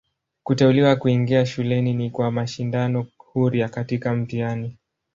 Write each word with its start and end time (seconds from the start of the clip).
Kuteuliwa 0.43 0.95
kuingia 0.95 1.45
shuleni 1.45 1.93
ni 1.93 2.09
kwa 2.09 2.31
mashindano 2.31 3.07
huria 3.17 3.69
katika 3.69 4.13
mtihani. 4.13 4.77